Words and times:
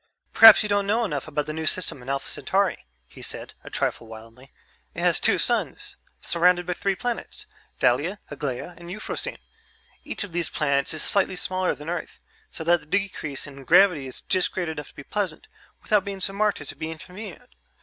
"Perhaps 0.33 0.63
you 0.63 0.67
don't 0.69 0.87
know 0.87 1.05
enough 1.05 1.27
about 1.27 1.45
the 1.45 1.53
new 1.53 1.67
system 1.67 2.01
in 2.01 2.09
Alpha 2.09 2.27
Centauri," 2.27 2.87
he 3.05 3.21
said, 3.21 3.53
a 3.63 3.69
trifle 3.69 4.07
wildly. 4.07 4.51
"It 4.95 5.01
has 5.01 5.19
two 5.19 5.37
suns 5.37 5.95
surrounded 6.19 6.65
by 6.65 6.73
three 6.73 6.95
planets, 6.95 7.45
Thalia, 7.77 8.19
Aglaia, 8.31 8.73
and 8.77 8.89
Euphrosyne. 8.89 9.37
Each 10.03 10.23
of 10.23 10.31
these 10.31 10.49
planets 10.49 10.95
is 10.95 11.03
slightly 11.03 11.35
smaller 11.35 11.75
than 11.75 11.87
Earth, 11.87 12.19
so 12.49 12.63
that 12.63 12.79
the 12.79 12.87
decrease 12.87 13.45
in 13.45 13.63
gravity 13.63 14.07
is 14.07 14.21
just 14.21 14.51
great 14.53 14.69
enough 14.69 14.87
to 14.87 14.95
be 14.95 15.03
pleasant, 15.03 15.47
without 15.83 16.03
being 16.03 16.19
so 16.19 16.33
marked 16.33 16.61
as 16.61 16.69
to 16.69 16.75
be 16.75 16.89
inconvenient. 16.89 17.51